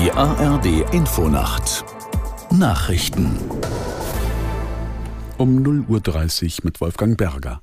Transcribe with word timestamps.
Die 0.00 0.12
ARD 0.12 0.94
Infonacht 0.94 1.84
Nachrichten 2.52 3.36
um 5.38 5.58
0.30 5.58 6.44
Uhr 6.44 6.60
mit 6.62 6.80
Wolfgang 6.80 7.16
Berger. 7.16 7.62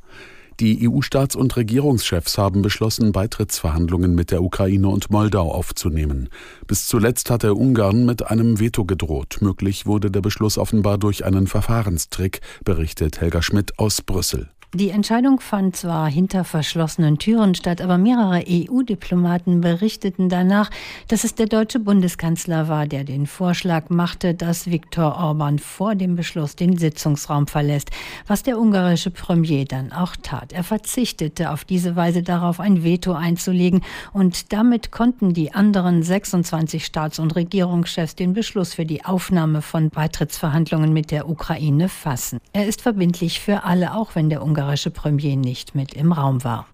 Die 0.59 0.85
EU-Staats- 0.85 1.37
und 1.37 1.55
Regierungschefs 1.55 2.37
haben 2.37 2.61
beschlossen, 2.61 3.13
Beitrittsverhandlungen 3.13 4.15
mit 4.15 4.31
der 4.31 4.43
Ukraine 4.43 4.89
und 4.89 5.09
Moldau 5.11 5.49
aufzunehmen. 5.49 6.27
Bis 6.67 6.87
zuletzt 6.87 7.29
hatte 7.29 7.53
Ungarn 7.53 8.05
mit 8.05 8.29
einem 8.29 8.59
Veto 8.59 8.83
gedroht. 8.83 9.37
Möglich 9.39 9.85
wurde 9.85 10.11
der 10.11 10.21
Beschluss 10.21 10.57
offenbar 10.57 10.97
durch 10.97 11.23
einen 11.23 11.47
Verfahrenstrick, 11.47 12.41
berichtet 12.65 13.21
Helga 13.21 13.41
Schmidt 13.41 13.79
aus 13.79 14.01
Brüssel. 14.01 14.49
Die 14.73 14.89
Entscheidung 14.89 15.39
fand 15.39 15.75
zwar 15.77 16.09
hinter 16.09 16.43
verschlossenen 16.43 17.17
Türen 17.17 17.55
statt, 17.55 17.81
aber 17.81 17.97
mehrere 17.97 18.43
EU-Diplomaten 18.45 19.61
berichteten 19.61 20.27
danach, 20.27 20.69
dass 21.07 21.23
es 21.23 21.35
der 21.35 21.45
deutsche 21.45 21.79
Bundeskanzler 21.79 22.67
war, 22.67 22.85
der 22.85 23.05
den 23.05 23.25
Vorschlag 23.25 23.89
machte, 23.89 24.33
dass 24.33 24.69
Viktor 24.69 25.15
Orban 25.15 25.59
vor 25.59 25.95
dem 25.95 26.15
Beschluss 26.17 26.57
den 26.57 26.77
Sitzungsraum 26.77 27.47
verlässt, 27.47 27.91
was 28.27 28.43
der 28.43 28.59
ungarische 28.59 29.11
Premier 29.11 29.63
dann 29.63 29.93
auch 29.93 30.15
tat. 30.21 30.51
Er 30.51 30.63
verzichtete 30.63 31.51
auf 31.51 31.63
diese 31.63 31.95
Weise 31.95 32.21
darauf, 32.21 32.59
ein 32.59 32.83
Veto 32.83 33.13
einzulegen 33.13 33.81
und 34.11 34.51
damit 34.51 34.91
konnten 34.91 35.33
die 35.33 35.53
anderen 35.53 36.03
26 36.03 36.85
Staats- 36.85 37.19
und 37.19 37.35
Regierungschefs 37.35 38.15
den 38.15 38.33
Beschluss 38.33 38.73
für 38.73 38.85
die 38.85 39.05
Aufnahme 39.05 39.61
von 39.61 39.89
Beitrittsverhandlungen 39.89 40.91
mit 40.91 41.11
der 41.11 41.29
Ukraine 41.29 41.87
fassen. 41.87 42.39
Er 42.51 42.65
ist 42.65 42.81
verbindlich 42.81 43.39
für 43.39 43.63
alle, 43.63 43.93
auch 43.93 44.15
wenn 44.15 44.29
der 44.29 44.43
ungarische 44.43 44.54
ungarische 44.55 44.89
Premier 44.89 45.35
nicht 45.35 45.75
mit 45.75 45.93
im 45.93 46.13
Raum 46.13 46.45
war. 46.45 46.65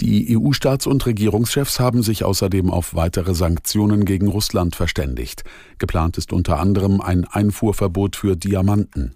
Die 0.00 0.36
EU-Staats- 0.36 0.88
und 0.88 1.06
Regierungschefs 1.06 1.78
haben 1.78 2.02
sich 2.02 2.24
außerdem 2.24 2.68
auf 2.68 2.96
weitere 2.96 3.32
Sanktionen 3.32 4.04
gegen 4.04 4.26
Russland 4.26 4.74
verständigt. 4.74 5.44
Geplant 5.78 6.18
ist 6.18 6.32
unter 6.32 6.58
anderem 6.58 7.00
ein 7.00 7.24
Einfuhrverbot 7.24 8.16
für 8.16 8.36
Diamanten. 8.36 9.14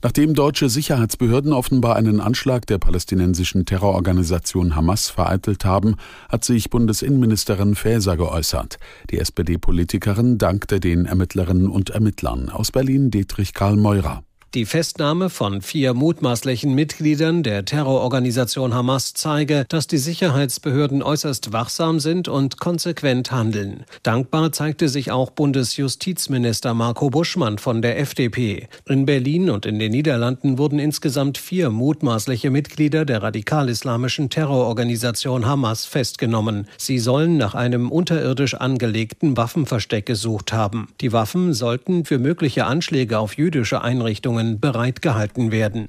Nachdem 0.00 0.34
deutsche 0.34 0.68
Sicherheitsbehörden 0.68 1.52
offenbar 1.52 1.96
einen 1.96 2.20
Anschlag 2.20 2.66
der 2.66 2.78
palästinensischen 2.78 3.66
Terrororganisation 3.66 4.76
Hamas 4.76 5.08
vereitelt 5.08 5.64
haben, 5.64 5.96
hat 6.28 6.44
sich 6.44 6.70
Bundesinnenministerin 6.70 7.74
Faeser 7.74 8.16
geäußert. 8.16 8.78
Die 9.10 9.18
SPD-Politikerin 9.18 10.38
dankte 10.38 10.78
den 10.78 11.06
Ermittlerinnen 11.06 11.68
und 11.68 11.90
Ermittlern. 11.90 12.48
Aus 12.48 12.70
Berlin 12.70 13.10
Dietrich 13.10 13.54
Karl 13.54 13.76
Meurer. 13.76 14.22
Die 14.54 14.64
Festnahme 14.64 15.28
von 15.28 15.60
vier 15.60 15.92
mutmaßlichen 15.92 16.74
Mitgliedern 16.74 17.42
der 17.42 17.66
Terrororganisation 17.66 18.72
Hamas 18.72 19.12
zeige, 19.12 19.66
dass 19.68 19.86
die 19.86 19.98
Sicherheitsbehörden 19.98 21.02
äußerst 21.02 21.52
wachsam 21.52 22.00
sind 22.00 22.28
und 22.28 22.58
konsequent 22.58 23.32
handeln. 23.32 23.84
Dankbar 24.02 24.52
zeigte 24.52 24.88
sich 24.88 25.10
auch 25.10 25.30
Bundesjustizminister 25.30 26.72
Marco 26.72 27.10
Buschmann 27.10 27.58
von 27.58 27.82
der 27.82 27.98
FDP. 27.98 28.68
In 28.88 29.04
Berlin 29.04 29.50
und 29.50 29.66
in 29.66 29.78
den 29.78 29.92
Niederlanden 29.92 30.56
wurden 30.56 30.78
insgesamt 30.78 31.36
vier 31.36 31.68
mutmaßliche 31.68 32.48
Mitglieder 32.48 33.04
der 33.04 33.22
radikal-islamischen 33.22 34.30
Terrororganisation 34.30 35.44
Hamas 35.44 35.84
festgenommen. 35.84 36.66
Sie 36.78 36.98
sollen 36.98 37.36
nach 37.36 37.54
einem 37.54 37.90
unterirdisch 37.90 38.54
angelegten 38.54 39.36
Waffenversteck 39.36 40.06
gesucht 40.06 40.54
haben. 40.54 40.88
Die 41.02 41.12
Waffen 41.12 41.52
sollten 41.52 42.06
für 42.06 42.18
mögliche 42.18 42.64
Anschläge 42.64 43.18
auf 43.18 43.36
jüdische 43.36 43.82
Einrichtungen 43.82 44.45
Maßnahmen 44.46 44.60
bereitgehalten 44.60 45.50
werden. 45.50 45.88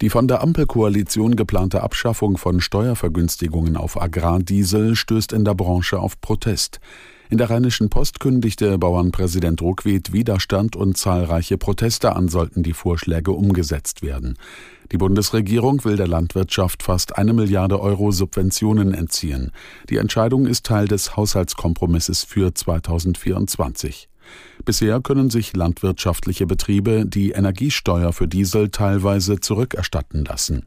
Die 0.00 0.08
von 0.08 0.28
der 0.28 0.42
Ampelkoalition 0.42 1.36
geplante 1.36 1.82
Abschaffung 1.82 2.38
von 2.38 2.60
Steuervergünstigungen 2.60 3.76
auf 3.76 4.00
Agrardiesel 4.00 4.96
stößt 4.96 5.32
in 5.32 5.44
der 5.44 5.54
Branche 5.54 5.98
auf 5.98 6.20
Protest. 6.22 6.80
In 7.28 7.38
der 7.38 7.50
Rheinischen 7.50 7.90
Post 7.90 8.18
kündigte 8.18 8.76
Bauernpräsident 8.78 9.60
Ruckwied 9.60 10.12
Widerstand 10.12 10.74
und 10.74 10.96
zahlreiche 10.96 11.58
Proteste 11.58 12.16
an, 12.16 12.28
sollten 12.28 12.62
die 12.62 12.72
Vorschläge 12.72 13.32
umgesetzt 13.32 14.02
werden. 14.02 14.36
Die 14.90 14.96
Bundesregierung 14.96 15.84
will 15.84 15.96
der 15.96 16.08
Landwirtschaft 16.08 16.82
fast 16.82 17.16
eine 17.16 17.34
Milliarde 17.34 17.78
Euro 17.78 18.10
Subventionen 18.10 18.94
entziehen. 18.94 19.52
Die 19.90 19.98
Entscheidung 19.98 20.46
ist 20.46 20.66
Teil 20.66 20.88
des 20.88 21.16
Haushaltskompromisses 21.16 22.24
für 22.24 22.52
2024. 22.52 24.09
Bisher 24.64 25.00
können 25.00 25.30
sich 25.30 25.56
landwirtschaftliche 25.56 26.46
Betriebe 26.46 27.06
die 27.06 27.30
Energiesteuer 27.30 28.12
für 28.12 28.28
Diesel 28.28 28.70
teilweise 28.70 29.40
zurückerstatten 29.40 30.24
lassen. 30.24 30.66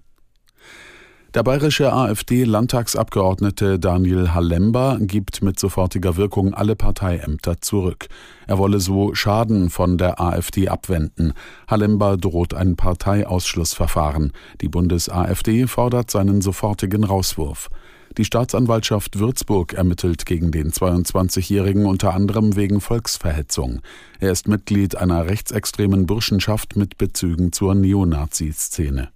Der 1.34 1.41
bayerische 1.41 1.91
AfD-Landtagsabgeordnete 1.91 3.79
Daniel 3.79 4.35
Halemba 4.35 5.00
gibt 5.01 5.41
mit 5.41 5.59
sofortiger 5.59 6.16
Wirkung 6.16 6.53
alle 6.53 6.75
Parteiämter 6.75 7.59
zurück. 7.59 8.06
Er 8.46 8.59
wolle 8.59 8.79
so 8.79 9.16
Schaden 9.16 9.72
von 9.72 9.97
der 9.97 10.22
AfD 10.22 10.69
abwenden. 10.69 11.34
Halemba 11.68 12.18
droht 12.18 12.53
ein 12.53 12.75
Parteiausschlussverfahren. 12.75 14.31
Die 14.62 14.69
Bundes-AfD 14.69 15.66
fordert 15.66 16.12
seinen 16.12 16.41
sofortigen 16.41 17.03
Rauswurf. 17.03 17.72
Die 18.18 18.25
Staatsanwaltschaft 18.25 19.18
Würzburg 19.18 19.74
ermittelt 19.74 20.28
gegen 20.28 20.51
den 20.51 20.72
22-Jährigen 20.72 21.88
unter 21.88 22.13
anderem 22.13 22.56
wegen 22.56 22.79
Volksverhetzung. 22.79 23.81
Er 24.19 24.31
ist 24.31 24.47
Mitglied 24.47 24.96
einer 24.96 25.25
rechtsextremen 25.25 26.06
Burschenschaft 26.06 26.75
mit 26.75 27.00
Bezügen 27.00 27.51
zur 27.51 27.74
Neonazi-Szene. 27.74 29.09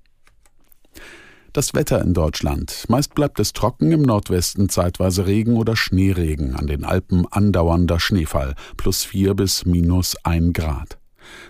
Das 1.53 1.75
Wetter 1.75 2.01
in 2.01 2.15
Deutschland. 2.15 2.85
Meist 2.87 3.13
bleibt 3.13 3.39
es 3.39 3.53
trocken, 3.53 3.91
im 3.91 4.01
Nordwesten 4.01 4.67
zeitweise 4.69 5.27
Regen 5.27 5.57
oder 5.57 5.75
Schneeregen, 5.75 6.55
an 6.55 6.65
den 6.65 6.83
Alpen 6.83 7.25
andauernder 7.31 7.99
Schneefall, 7.99 8.55
plus 8.77 9.03
vier 9.03 9.35
bis 9.35 9.65
minus 9.65 10.15
ein 10.23 10.53
Grad. 10.53 10.97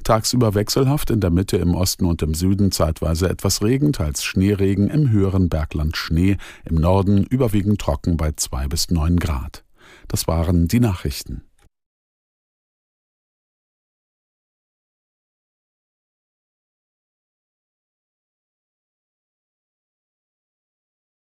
Tagsüber 0.03 0.53
wechselhaft 0.55 1.09
in 1.09 1.19
der 1.19 1.29
Mitte, 1.29 1.57
im 1.57 1.75
Osten 1.75 2.05
und 2.05 2.21
im 2.21 2.33
Süden 2.33 2.71
zeitweise 2.71 3.29
etwas 3.29 3.61
Regen, 3.61 3.93
teils 3.93 4.23
Schneeregen, 4.23 4.89
im 4.89 5.09
höheren 5.09 5.49
Bergland 5.49 5.97
Schnee, 5.97 6.37
im 6.65 6.75
Norden 6.75 7.23
überwiegend 7.23 7.79
trocken 7.79 8.17
bei 8.17 8.31
zwei 8.35 8.67
bis 8.67 8.89
neun 8.89 9.17
Grad. 9.17 9.63
Das 10.07 10.27
waren 10.27 10.67
die 10.67 10.79
Nachrichten. 10.79 11.43